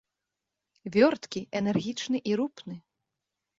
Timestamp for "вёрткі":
0.95-1.39